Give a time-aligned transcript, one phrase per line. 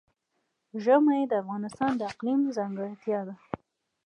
[0.83, 3.35] ژبې د افغانستان د اقلیم ځانګړتیا ده.